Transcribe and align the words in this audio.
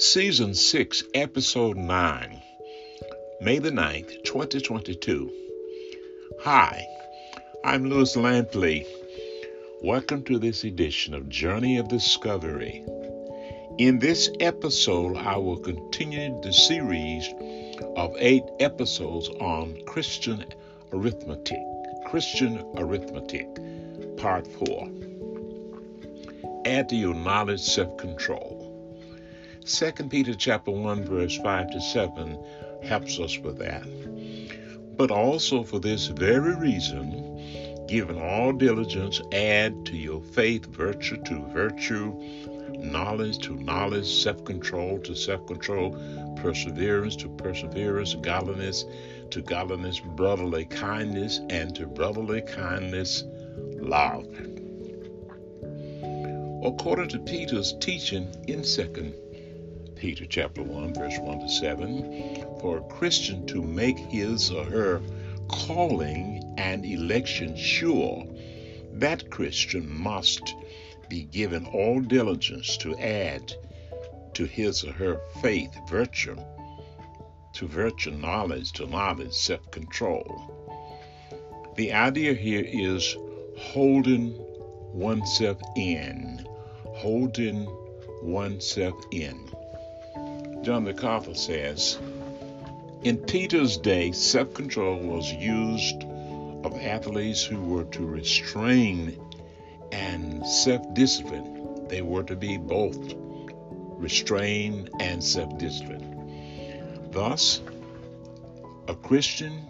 Season 0.00 0.54
6, 0.54 1.04
Episode 1.12 1.76
9, 1.76 2.42
May 3.42 3.58
the 3.58 3.70
9th, 3.70 4.24
2022. 4.24 5.30
Hi, 6.40 6.86
I'm 7.62 7.84
Louis 7.84 8.16
Lampley. 8.16 8.86
Welcome 9.82 10.22
to 10.22 10.38
this 10.38 10.64
edition 10.64 11.12
of 11.12 11.28
Journey 11.28 11.76
of 11.76 11.88
Discovery. 11.88 12.82
In 13.76 13.98
this 13.98 14.30
episode, 14.40 15.18
I 15.18 15.36
will 15.36 15.58
continue 15.58 16.40
the 16.40 16.54
series 16.54 17.28
of 17.94 18.16
eight 18.16 18.44
episodes 18.58 19.28
on 19.38 19.82
Christian 19.84 20.46
arithmetic. 20.94 21.60
Christian 22.06 22.64
arithmetic, 22.78 23.46
Part 24.16 24.46
4. 24.46 24.88
Add 26.64 26.88
to 26.88 26.96
your 26.96 27.14
knowledge 27.14 27.60
self 27.60 27.98
control. 27.98 28.59
2 29.66 29.92
Peter 30.08 30.34
chapter 30.34 30.70
1 30.70 31.04
verse 31.04 31.36
5 31.36 31.70
to 31.70 31.80
7 31.80 32.38
helps 32.82 33.18
us 33.18 33.38
with 33.38 33.58
that. 33.58 33.84
But 34.96 35.10
also 35.10 35.62
for 35.62 35.78
this 35.78 36.06
very 36.06 36.56
reason, 36.56 37.86
given 37.86 38.18
all 38.18 38.52
diligence, 38.52 39.20
add 39.32 39.84
to 39.86 39.96
your 39.96 40.22
faith 40.22 40.66
virtue 40.66 41.22
to 41.24 41.44
virtue, 41.52 42.14
knowledge 42.78 43.38
to 43.40 43.54
knowledge, 43.56 44.08
self-control 44.22 45.00
to 45.00 45.14
self-control, 45.14 46.34
perseverance 46.36 47.16
to 47.16 47.28
perseverance, 47.28 48.14
godliness 48.14 48.84
to 49.30 49.42
godliness, 49.42 50.00
brotherly 50.00 50.64
kindness, 50.64 51.40
and 51.50 51.74
to 51.76 51.86
brotherly 51.86 52.40
kindness, 52.42 53.24
love. 53.78 54.26
According 56.62 57.08
to 57.10 57.18
Peter's 57.20 57.74
teaching 57.80 58.28
in 58.48 58.62
2 58.62 59.14
Peter 60.00 60.24
chapter 60.24 60.62
1, 60.62 60.94
verse 60.94 61.18
1 61.18 61.40
to 61.40 61.48
7, 61.50 62.58
for 62.58 62.78
a 62.78 62.82
Christian 62.84 63.44
to 63.46 63.60
make 63.60 63.98
his 63.98 64.50
or 64.50 64.64
her 64.64 65.02
calling 65.46 66.54
and 66.56 66.86
election 66.86 67.54
sure, 67.54 68.24
that 68.94 69.28
Christian 69.28 69.86
must 69.86 70.54
be 71.10 71.24
given 71.24 71.66
all 71.66 72.00
diligence 72.00 72.78
to 72.78 72.96
add 72.96 73.52
to 74.32 74.46
his 74.46 74.84
or 74.84 74.92
her 74.92 75.20
faith 75.42 75.76
virtue, 75.86 76.38
to 77.52 77.68
virtue 77.68 78.12
knowledge, 78.12 78.72
to 78.72 78.86
knowledge 78.86 79.34
self 79.34 79.70
control. 79.70 80.56
The 81.76 81.92
idea 81.92 82.32
here 82.32 82.64
is 82.66 83.14
holding 83.58 84.32
oneself 84.94 85.60
in, 85.76 86.46
holding 86.86 87.66
oneself 88.22 88.94
in. 89.10 89.50
John 90.62 90.84
MacArthur 90.84 91.34
says, 91.34 91.98
in 93.02 93.16
Peter's 93.16 93.78
day, 93.78 94.12
self 94.12 94.52
control 94.52 94.98
was 94.98 95.32
used 95.32 96.04
of 96.64 96.78
athletes 96.78 97.42
who 97.42 97.58
were 97.62 97.84
to 97.84 98.04
restrain 98.04 99.18
and 99.90 100.46
self 100.46 100.92
discipline. 100.92 101.88
They 101.88 102.02
were 102.02 102.24
to 102.24 102.36
be 102.36 102.58
both 102.58 102.98
restrained 103.96 104.90
and 105.00 105.24
self 105.24 105.56
discipline. 105.56 107.08
Thus, 107.10 107.62
a 108.86 108.94
Christian 108.94 109.62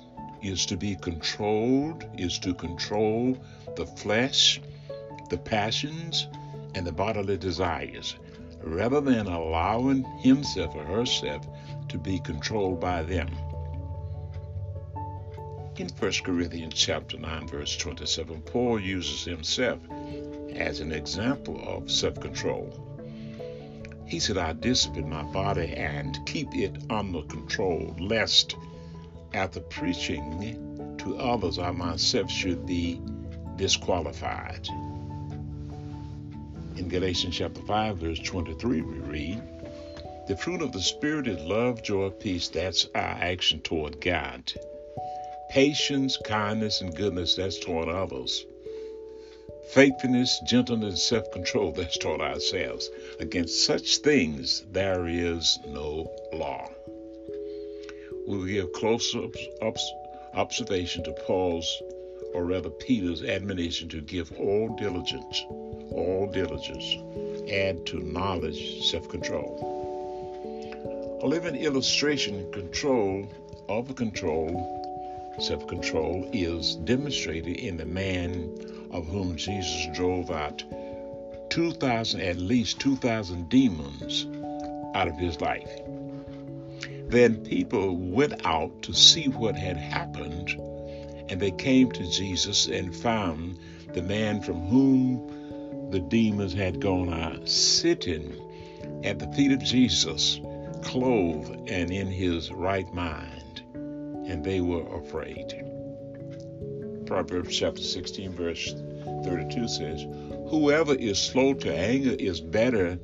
is 0.42 0.66
to 0.66 0.76
be 0.76 0.96
controlled, 0.96 2.04
is 2.18 2.40
to 2.40 2.52
control 2.52 3.38
the 3.76 3.86
flesh, 3.86 4.60
the 5.28 5.38
passions, 5.38 6.26
and 6.74 6.84
the 6.84 6.92
bodily 6.92 7.36
desires 7.36 8.16
rather 8.62 9.00
than 9.00 9.26
allowing 9.26 10.04
himself 10.18 10.74
or 10.74 10.84
herself 10.84 11.46
to 11.88 11.98
be 11.98 12.18
controlled 12.20 12.80
by 12.80 13.02
them. 13.02 13.28
In 15.76 15.88
1 15.88 16.12
Corinthians 16.24 16.74
chapter 16.74 17.18
9 17.18 17.48
verse 17.48 17.76
27, 17.76 18.42
Paul 18.42 18.80
uses 18.80 19.24
himself 19.24 19.78
as 20.54 20.80
an 20.80 20.92
example 20.92 21.62
of 21.66 21.90
self-control. 21.90 22.86
He 24.06 24.18
said, 24.18 24.36
I 24.36 24.52
discipline 24.52 25.08
my 25.08 25.22
body 25.22 25.68
and 25.68 26.18
keep 26.26 26.54
it 26.54 26.84
under 26.90 27.22
control, 27.22 27.96
lest 27.98 28.56
after 29.32 29.60
preaching 29.60 30.96
to 30.98 31.16
others 31.16 31.58
I 31.58 31.70
myself 31.70 32.30
should 32.30 32.66
be 32.66 33.00
disqualified. 33.56 34.68
In 36.80 36.88
Galatians 36.88 37.36
chapter 37.36 37.60
5, 37.60 37.98
verse 37.98 38.18
23, 38.20 38.80
we 38.80 38.94
read, 39.00 39.42
The 40.26 40.34
fruit 40.34 40.62
of 40.62 40.72
the 40.72 40.80
Spirit 40.80 41.28
is 41.28 41.38
love, 41.44 41.82
joy, 41.82 42.08
peace. 42.08 42.48
That's 42.48 42.86
our 42.94 43.18
action 43.20 43.60
toward 43.60 44.00
God. 44.00 44.50
Patience, 45.50 46.16
kindness, 46.24 46.80
and 46.80 46.96
goodness, 46.96 47.34
that's 47.34 47.58
toward 47.58 47.90
others. 47.90 48.46
Faithfulness, 49.74 50.40
gentleness, 50.46 51.06
self 51.06 51.30
control, 51.32 51.70
that's 51.72 51.98
toward 51.98 52.22
ourselves. 52.22 52.88
Against 53.20 53.66
such 53.66 53.98
things 53.98 54.64
there 54.72 55.06
is 55.06 55.58
no 55.68 56.10
law. 56.32 56.66
We 58.26 58.38
will 58.38 58.46
give 58.46 58.72
close 58.72 59.14
observation 60.32 61.04
to 61.04 61.12
Paul's, 61.26 61.82
or 62.32 62.46
rather 62.46 62.70
Peter's, 62.70 63.22
admonition 63.22 63.90
to 63.90 64.00
give 64.00 64.32
all 64.38 64.74
diligence 64.76 65.44
all 65.92 66.30
diligence, 66.32 66.96
add 67.50 67.84
to 67.86 68.00
knowledge 68.00 68.82
self 68.90 69.08
control. 69.08 69.78
A 71.22 71.26
living 71.26 71.56
illustration 71.56 72.50
control 72.52 73.28
of 73.68 73.94
control, 73.94 75.34
self 75.38 75.66
control, 75.66 76.28
is 76.32 76.76
demonstrated 76.76 77.56
in 77.56 77.76
the 77.76 77.86
man 77.86 78.88
of 78.90 79.06
whom 79.06 79.36
Jesus 79.36 79.88
drove 79.94 80.30
out 80.30 80.62
2,000, 81.50 82.20
at 82.20 82.38
least 82.38 82.78
2,000 82.80 83.48
demons 83.48 84.26
out 84.94 85.08
of 85.08 85.18
his 85.18 85.40
life. 85.40 85.70
Then 87.08 87.44
people 87.44 87.96
went 87.96 88.46
out 88.46 88.82
to 88.82 88.92
see 88.92 89.26
what 89.26 89.56
had 89.56 89.76
happened, 89.76 90.50
and 91.28 91.40
they 91.40 91.50
came 91.50 91.90
to 91.92 92.10
Jesus 92.10 92.68
and 92.68 92.94
found 92.94 93.58
the 93.94 94.02
man 94.02 94.40
from 94.40 94.60
whom 94.68 95.39
the 95.90 96.00
demons 96.00 96.54
had 96.54 96.80
gone 96.80 97.12
out, 97.12 97.48
sitting 97.48 98.32
at 99.04 99.18
the 99.18 99.30
feet 99.32 99.52
of 99.52 99.62
Jesus, 99.62 100.40
clothed 100.82 101.68
and 101.68 101.90
in 101.90 102.06
his 102.06 102.50
right 102.52 102.92
mind, 102.94 103.62
and 103.74 104.44
they 104.44 104.60
were 104.60 104.86
afraid. 104.96 105.64
Proverbs 107.06 107.56
chapter 107.56 107.82
16, 107.82 108.32
verse 108.34 108.74
32 109.24 109.68
says, 109.68 110.06
Whoever 110.48 110.94
is 110.94 111.18
slow 111.18 111.54
to 111.54 111.74
anger 111.74 112.14
is 112.18 112.40
better 112.40 112.98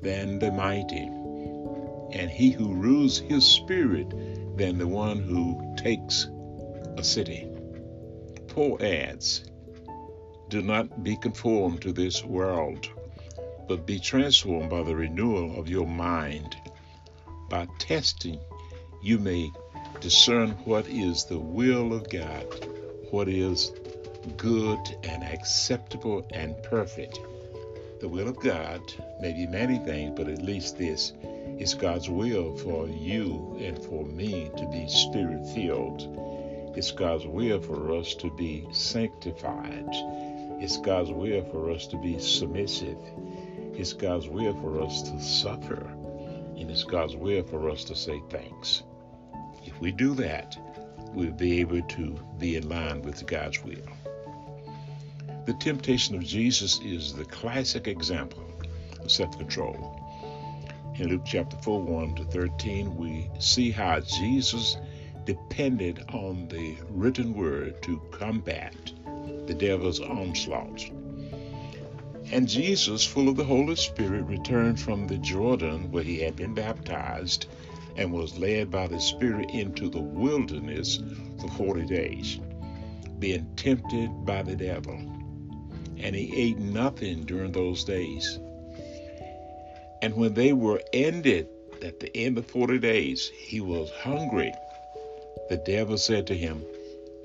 than 0.00 0.38
the 0.38 0.50
mighty, 0.50 1.06
and 2.12 2.30
he 2.30 2.50
who 2.50 2.74
rules 2.74 3.18
his 3.18 3.46
spirit 3.46 4.08
than 4.56 4.78
the 4.78 4.88
one 4.88 5.20
who 5.20 5.74
takes 5.76 6.28
a 6.96 7.04
city. 7.04 7.48
Paul 8.48 8.78
adds, 8.82 9.44
do 10.52 10.60
not 10.60 11.02
be 11.02 11.16
conformed 11.16 11.80
to 11.80 11.92
this 11.92 12.22
world, 12.22 12.86
but 13.68 13.86
be 13.86 13.98
transformed 13.98 14.68
by 14.68 14.82
the 14.82 14.94
renewal 14.94 15.58
of 15.58 15.66
your 15.66 15.86
mind. 15.86 16.54
By 17.48 17.66
testing, 17.78 18.38
you 19.02 19.18
may 19.18 19.50
discern 20.00 20.50
what 20.66 20.86
is 20.88 21.24
the 21.24 21.38
will 21.38 21.94
of 21.94 22.10
God, 22.10 22.44
what 23.10 23.30
is 23.30 23.72
good 24.36 24.78
and 25.04 25.24
acceptable 25.24 26.26
and 26.34 26.62
perfect. 26.64 27.18
The 28.00 28.08
will 28.08 28.28
of 28.28 28.38
God 28.38 28.82
may 29.22 29.32
be 29.32 29.46
many 29.46 29.78
things, 29.78 30.12
but 30.14 30.28
at 30.28 30.42
least 30.42 30.76
this 30.76 31.14
is 31.58 31.72
God's 31.72 32.10
will 32.10 32.58
for 32.58 32.86
you 32.88 33.56
and 33.58 33.82
for 33.82 34.04
me 34.04 34.50
to 34.58 34.66
be 34.66 34.86
spirit 34.86 35.46
filled. 35.54 36.02
It's 36.76 36.90
God's 36.90 37.26
will 37.26 37.62
for 37.62 37.96
us 37.96 38.14
to 38.16 38.30
be 38.36 38.66
sanctified. 38.70 39.88
It's 40.62 40.76
God's 40.76 41.10
will 41.10 41.42
for 41.46 41.72
us 41.72 41.88
to 41.88 41.96
be 41.96 42.20
submissive. 42.20 42.96
It's 43.74 43.92
God's 43.92 44.28
will 44.28 44.54
for 44.60 44.80
us 44.80 45.02
to 45.10 45.20
suffer. 45.20 45.84
And 46.56 46.70
it's 46.70 46.84
God's 46.84 47.16
will 47.16 47.42
for 47.42 47.68
us 47.68 47.82
to 47.86 47.96
say 47.96 48.22
thanks. 48.30 48.84
If 49.64 49.80
we 49.80 49.90
do 49.90 50.14
that, 50.14 50.56
we'll 51.14 51.32
be 51.32 51.58
able 51.58 51.82
to 51.82 52.16
be 52.38 52.54
in 52.54 52.68
line 52.68 53.02
with 53.02 53.26
God's 53.26 53.60
will. 53.64 53.88
The 55.46 55.54
temptation 55.54 56.14
of 56.14 56.22
Jesus 56.22 56.78
is 56.84 57.12
the 57.12 57.24
classic 57.24 57.88
example 57.88 58.44
of 59.00 59.10
self 59.10 59.36
control. 59.36 59.98
In 60.94 61.08
Luke 61.08 61.22
chapter 61.26 61.56
4, 61.56 61.82
1 61.82 62.14
to 62.14 62.24
13, 62.26 62.96
we 62.96 63.28
see 63.40 63.72
how 63.72 63.98
Jesus 63.98 64.76
depended 65.24 66.04
on 66.12 66.46
the 66.46 66.76
written 66.88 67.34
word 67.34 67.82
to 67.82 68.00
combat 68.12 68.92
the 69.46 69.54
devil's 69.54 70.00
onslaught. 70.00 70.90
And 72.30 72.48
Jesus, 72.48 73.04
full 73.04 73.28
of 73.28 73.36
the 73.36 73.44
Holy 73.44 73.76
Spirit, 73.76 74.24
returned 74.24 74.80
from 74.80 75.06
the 75.06 75.18
Jordan 75.18 75.90
where 75.90 76.02
he 76.02 76.20
had 76.20 76.36
been 76.36 76.54
baptized 76.54 77.46
and 77.96 78.12
was 78.12 78.38
led 78.38 78.70
by 78.70 78.86
the 78.86 79.00
Spirit 79.00 79.50
into 79.50 79.90
the 79.90 80.00
wilderness 80.00 81.02
for 81.40 81.48
40 81.48 81.84
days, 81.86 82.38
being 83.18 83.46
tempted 83.56 84.24
by 84.24 84.42
the 84.42 84.56
devil. 84.56 84.94
And 85.98 86.16
he 86.16 86.32
ate 86.34 86.58
nothing 86.58 87.24
during 87.24 87.52
those 87.52 87.84
days. 87.84 88.38
And 90.00 90.16
when 90.16 90.34
they 90.34 90.52
were 90.52 90.80
ended, 90.92 91.48
at 91.82 92.00
the 92.00 92.16
end 92.16 92.38
of 92.38 92.46
40 92.46 92.78
days, 92.78 93.30
he 93.36 93.60
was 93.60 93.90
hungry. 93.90 94.52
The 95.48 95.58
devil 95.58 95.98
said 95.98 96.26
to 96.28 96.34
him, 96.36 96.64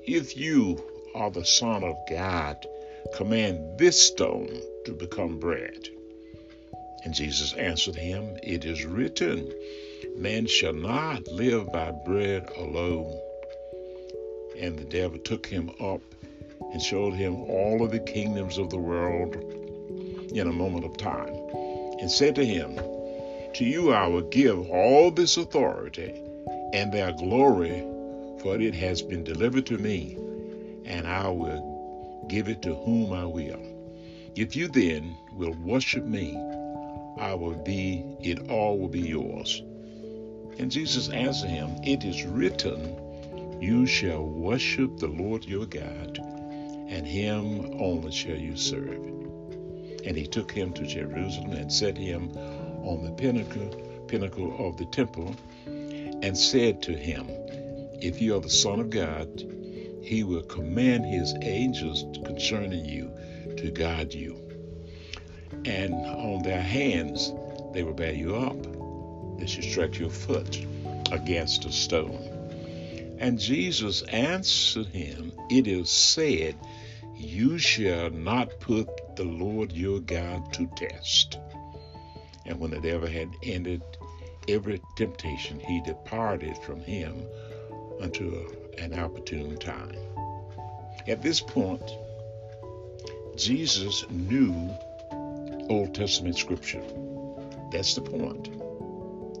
If 0.04 0.36
you 0.36 0.84
are 1.14 1.30
the 1.30 1.44
Son 1.44 1.84
of 1.84 1.96
God, 2.08 2.66
command 3.14 3.78
this 3.78 4.00
stone 4.00 4.50
to 4.84 4.92
become 4.92 5.38
bread. 5.38 5.88
And 7.04 7.14
Jesus 7.14 7.52
answered 7.54 7.96
him, 7.96 8.36
It 8.42 8.64
is 8.64 8.84
written, 8.84 9.52
Man 10.16 10.46
shall 10.46 10.72
not 10.72 11.26
live 11.28 11.72
by 11.72 11.90
bread 11.90 12.50
alone. 12.56 13.18
And 14.58 14.78
the 14.78 14.84
devil 14.84 15.18
took 15.18 15.46
him 15.46 15.70
up 15.80 16.02
and 16.72 16.82
showed 16.82 17.14
him 17.14 17.36
all 17.42 17.82
of 17.84 17.92
the 17.92 18.00
kingdoms 18.00 18.58
of 18.58 18.70
the 18.70 18.78
world 18.78 19.36
in 20.32 20.46
a 20.46 20.52
moment 20.52 20.84
of 20.84 20.96
time, 20.96 21.34
and 22.00 22.10
said 22.10 22.34
to 22.34 22.44
him, 22.44 22.76
To 23.54 23.64
you 23.64 23.92
I 23.92 24.06
will 24.06 24.28
give 24.28 24.68
all 24.68 25.10
this 25.10 25.36
authority 25.36 26.12
and 26.72 26.92
their 26.92 27.12
glory, 27.12 27.80
for 28.40 28.60
it 28.60 28.74
has 28.74 29.02
been 29.02 29.24
delivered 29.24 29.66
to 29.66 29.78
me, 29.78 30.16
and 30.88 31.06
I 31.06 31.28
will 31.28 32.24
give 32.28 32.48
it 32.48 32.62
to 32.62 32.74
whom 32.74 33.12
I 33.12 33.26
will. 33.26 33.60
If 34.34 34.56
you 34.56 34.68
then 34.68 35.16
will 35.32 35.52
worship 35.52 36.04
me, 36.04 36.34
I 37.18 37.34
will 37.34 37.62
be, 37.62 38.04
it 38.20 38.50
all 38.50 38.78
will 38.78 38.88
be 38.88 39.00
yours. 39.00 39.62
And 40.58 40.70
Jesus 40.70 41.10
answered 41.10 41.50
him, 41.50 41.76
It 41.84 42.04
is 42.04 42.24
written, 42.24 43.60
You 43.60 43.86
shall 43.86 44.24
worship 44.24 44.96
the 44.98 45.08
Lord 45.08 45.44
your 45.44 45.66
God, 45.66 46.18
and 46.18 47.06
him 47.06 47.80
only 47.80 48.10
shall 48.10 48.36
you 48.36 48.56
serve. 48.56 49.04
And 50.06 50.16
he 50.16 50.26
took 50.26 50.50
him 50.50 50.72
to 50.72 50.86
Jerusalem 50.86 51.52
and 51.52 51.72
set 51.72 51.98
him 51.98 52.30
on 52.82 53.04
the 53.04 53.12
pinnacle, 53.12 53.68
pinnacle 54.06 54.56
of 54.66 54.78
the 54.78 54.86
temple, 54.86 55.34
and 55.66 56.36
said 56.36 56.82
to 56.82 56.92
him, 56.92 57.26
If 58.00 58.22
you 58.22 58.36
are 58.36 58.40
the 58.40 58.48
Son 58.48 58.80
of 58.80 58.90
God, 58.90 59.28
he 60.08 60.24
will 60.24 60.42
command 60.42 61.04
his 61.04 61.34
angels 61.42 62.06
concerning 62.24 62.82
you 62.82 63.12
to 63.58 63.70
guide 63.70 64.14
you. 64.14 64.40
And 65.66 65.92
on 65.92 66.42
their 66.42 66.62
hands 66.62 67.30
they 67.74 67.82
will 67.82 67.92
bear 67.92 68.14
you 68.14 68.34
up 68.34 68.56
that 69.38 69.54
you 69.54 69.62
strike 69.62 69.98
your 69.98 70.08
foot 70.08 70.64
against 71.12 71.66
a 71.66 71.72
stone. 71.72 73.16
And 73.18 73.38
Jesus 73.38 74.00
answered 74.04 74.86
him, 74.86 75.30
It 75.50 75.66
is 75.66 75.90
said, 75.90 76.56
You 77.14 77.58
shall 77.58 78.08
not 78.08 78.60
put 78.60 78.88
the 79.14 79.24
Lord 79.24 79.72
your 79.72 80.00
God 80.00 80.54
to 80.54 80.66
test. 80.74 81.38
And 82.46 82.58
when 82.58 82.70
the 82.70 82.80
devil 82.80 83.08
had 83.08 83.28
ended 83.42 83.82
every 84.48 84.80
temptation, 84.96 85.60
he 85.60 85.82
departed 85.82 86.56
from 86.64 86.80
him 86.80 87.26
unto 88.00 88.48
an 88.78 88.98
opportune 88.98 89.56
time. 89.58 89.96
At 91.06 91.22
this 91.22 91.40
point, 91.40 91.90
Jesus 93.36 94.04
knew 94.10 94.70
Old 95.68 95.94
Testament 95.94 96.36
scripture. 96.36 96.82
That's 97.70 97.94
the 97.94 98.00
point. 98.00 98.50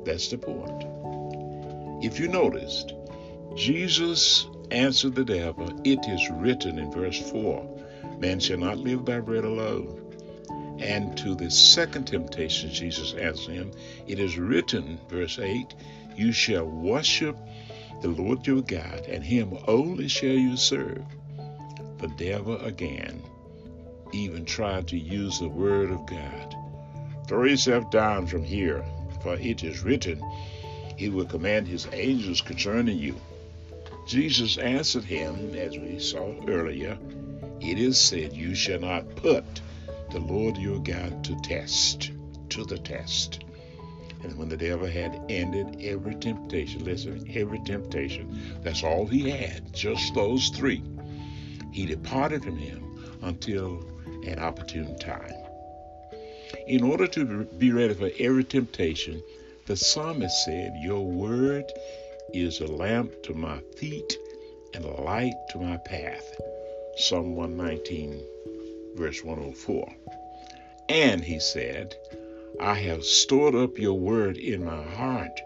That's 0.04 0.28
the 0.28 0.38
point. 0.38 0.84
If 2.04 2.20
you 2.20 2.28
noticed, 2.28 2.94
Jesus 3.54 4.46
answered 4.70 5.14
the 5.14 5.24
devil, 5.24 5.68
It 5.84 6.06
is 6.06 6.30
written 6.30 6.78
in 6.78 6.92
verse 6.92 7.18
4 7.30 7.78
Man 8.18 8.40
shall 8.40 8.58
not 8.58 8.78
live 8.78 9.04
by 9.04 9.20
bread 9.20 9.44
alone. 9.44 10.04
And 10.80 11.16
to 11.18 11.34
the 11.34 11.50
second 11.50 12.06
temptation, 12.06 12.70
Jesus 12.70 13.14
answered 13.14 13.54
him, 13.54 13.72
It 14.06 14.18
is 14.20 14.38
written, 14.38 15.00
verse 15.08 15.38
8, 15.38 15.74
You 16.14 16.32
shall 16.32 16.66
worship 16.66 17.36
the 18.00 18.08
Lord 18.08 18.46
your 18.46 18.62
God, 18.62 19.06
and 19.08 19.24
him 19.24 19.56
only 19.66 20.08
shall 20.08 20.28
you 20.28 20.56
serve. 20.56 21.04
The 21.98 22.08
devil 22.16 22.56
again 22.60 23.22
even 24.12 24.44
tried 24.44 24.88
to 24.88 24.98
use 24.98 25.38
the 25.38 25.48
word 25.48 25.90
of 25.90 26.06
God. 26.06 26.56
Throw 27.26 27.44
yourself 27.44 27.90
down 27.90 28.26
from 28.26 28.44
here, 28.44 28.84
for 29.22 29.34
it 29.34 29.62
is 29.62 29.82
written, 29.82 30.22
He 30.96 31.08
will 31.08 31.26
command 31.26 31.68
His 31.68 31.88
angels 31.92 32.40
concerning 32.40 32.98
you. 32.98 33.16
Jesus 34.06 34.56
answered 34.56 35.04
him, 35.04 35.54
as 35.54 35.76
we 35.76 35.98
saw 35.98 36.34
earlier, 36.46 36.98
It 37.60 37.78
is 37.78 37.98
said, 38.00 38.32
You 38.32 38.54
shall 38.54 38.80
not 38.80 39.16
put 39.16 39.44
the 40.10 40.20
Lord 40.20 40.56
your 40.56 40.78
God 40.78 41.22
to 41.24 41.36
test, 41.42 42.12
to 42.48 42.64
the 42.64 42.78
test. 42.78 43.44
And 44.22 44.36
when 44.36 44.48
the 44.48 44.56
devil 44.56 44.86
had 44.86 45.20
ended 45.28 45.80
every 45.82 46.14
temptation, 46.16 46.84
listen, 46.84 47.30
every 47.34 47.60
temptation, 47.60 48.40
that's 48.62 48.82
all 48.82 49.06
he 49.06 49.30
had, 49.30 49.72
just 49.72 50.14
those 50.14 50.48
three, 50.48 50.82
he 51.72 51.86
departed 51.86 52.42
from 52.42 52.56
him 52.56 53.18
until 53.22 53.84
an 54.26 54.38
opportune 54.38 54.98
time. 54.98 55.32
In 56.66 56.82
order 56.82 57.06
to 57.06 57.44
be 57.44 57.70
ready 57.72 57.94
for 57.94 58.10
every 58.18 58.44
temptation, 58.44 59.22
the 59.66 59.76
psalmist 59.76 60.44
said, 60.44 60.74
Your 60.82 61.04
word 61.04 61.64
is 62.32 62.60
a 62.60 62.66
lamp 62.66 63.22
to 63.24 63.34
my 63.34 63.60
feet 63.76 64.16
and 64.74 64.84
a 64.84 65.00
light 65.02 65.34
to 65.50 65.58
my 65.58 65.76
path. 65.78 66.40
Psalm 66.96 67.36
119, 67.36 68.22
verse 68.96 69.22
104. 69.22 69.94
And 70.88 71.22
he 71.22 71.38
said, 71.38 71.94
I 72.60 72.74
have 72.74 73.04
stored 73.04 73.54
up 73.54 73.78
your 73.78 73.98
word 73.98 74.36
in 74.36 74.64
my 74.64 74.82
heart 74.82 75.40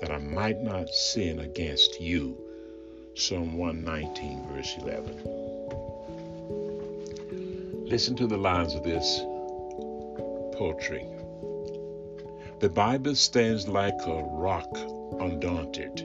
that 0.00 0.10
I 0.10 0.18
might 0.18 0.62
not 0.62 0.88
sin 0.90 1.38
against 1.38 2.00
you. 2.00 2.36
Psalm 3.14 3.56
119, 3.56 4.48
verse 4.48 4.74
11. 4.78 5.22
Listen 7.88 8.16
to 8.16 8.26
the 8.26 8.36
lines 8.36 8.74
of 8.74 8.82
this 8.82 9.20
poetry. 10.58 11.06
The 12.58 12.68
Bible 12.68 13.14
stands 13.14 13.68
like 13.68 13.98
a 14.06 14.22
rock 14.22 14.68
undaunted 15.20 16.04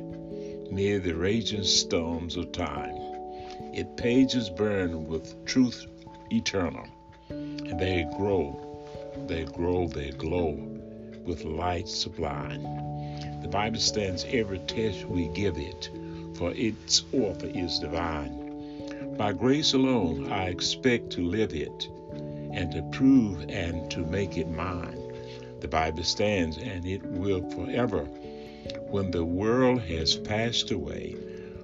near 0.72 1.00
the 1.00 1.14
raging 1.14 1.64
storms 1.64 2.38
of 2.38 2.52
time. 2.52 2.96
Its 3.74 3.90
pages 3.96 4.50
burn 4.50 5.08
with 5.08 5.46
truth 5.46 5.86
eternal, 6.32 6.86
and 7.30 7.80
they 7.80 8.08
grow, 8.18 8.71
they 9.28 9.46
grow, 9.46 9.88
they 9.88 10.12
glow 10.12 10.52
with 11.26 11.44
light 11.44 11.88
sublime. 11.88 12.64
The 13.42 13.48
Bible 13.48 13.80
stands 13.80 14.26
every 14.30 14.60
test 14.60 15.06
we 15.06 15.28
give 15.30 15.58
it, 15.58 15.90
for 16.36 16.54
its 16.54 17.04
author 17.14 17.48
is 17.48 17.80
divine. 17.80 19.16
By 19.18 19.34
grace 19.34 19.74
alone, 19.74 20.32
I 20.32 20.46
expect 20.46 21.12
to 21.12 21.26
live 21.26 21.54
it 21.54 21.90
and 22.54 22.72
to 22.72 22.82
prove 22.92 23.46
and 23.50 23.90
to 23.92 24.00
make 24.06 24.38
it 24.38 24.50
mine. 24.50 24.98
The 25.60 25.68
Bible 25.68 26.04
stands 26.04 26.58
and 26.58 26.86
it 26.86 27.04
will 27.04 27.48
forever. 27.52 28.04
When 28.90 29.12
the 29.12 29.26
world 29.26 29.82
has 29.82 30.16
passed 30.16 30.72
away, 30.72 31.16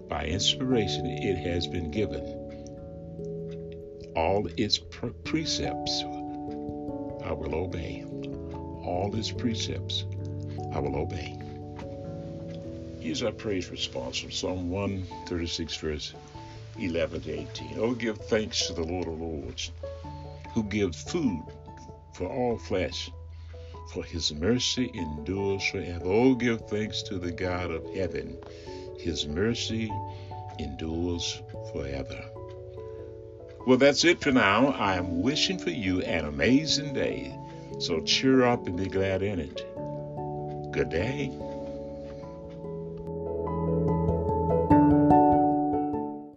by 0.08 0.26
inspiration 0.26 1.06
it 1.06 1.38
has 1.38 1.68
been 1.68 1.92
given. 1.92 2.24
All 4.16 4.48
its 4.58 4.78
pre- 4.78 5.12
precepts 5.24 6.04
I 7.28 7.34
will 7.34 7.56
obey. 7.56 8.06
All 8.86 9.12
his 9.12 9.32
precepts 9.32 10.06
I 10.74 10.80
will 10.80 10.96
obey. 10.96 11.38
Here's 13.02 13.22
our 13.22 13.34
praise 13.34 13.70
response 13.70 14.18
from 14.18 14.32
Psalm 14.32 14.70
136, 14.70 15.76
verse 15.76 16.14
11 16.80 17.22
to 17.22 17.40
18. 17.40 17.78
Oh, 17.80 17.94
give 17.94 18.18
thanks 18.18 18.68
to 18.68 18.74
the 18.74 18.84
Lord 18.84 19.08
of 19.08 19.20
Lords 19.20 19.72
who 20.54 20.64
gives 20.64 21.04
food 21.04 21.44
for 22.14 22.28
all 22.28 22.58
flesh, 22.58 23.12
for 23.94 24.04
his 24.04 24.34
mercy 24.34 24.90
endures 24.94 25.64
forever. 25.66 26.06
Oh, 26.06 26.34
give 26.34 26.62
thanks 26.62 27.04
to 27.04 27.20
the 27.20 27.32
God 27.32 27.72
of 27.72 27.94
heaven. 27.94 28.38
His 28.98 29.28
mercy 29.28 29.92
endures 30.60 31.42
forever. 31.74 32.37
Well, 33.68 33.78
that's 33.78 34.06
it 34.06 34.22
for 34.22 34.32
now. 34.32 34.68
I 34.68 34.96
am 34.96 35.22
wishing 35.22 35.58
for 35.58 35.72
you 35.72 36.02
an 36.04 36.24
amazing 36.24 36.94
day. 36.94 37.38
So 37.80 38.00
cheer 38.00 38.46
up 38.46 38.66
and 38.66 38.78
be 38.78 38.88
glad 38.88 39.22
in 39.22 39.42
it. 39.42 39.62
Good 40.72 40.88
day. 40.90 41.38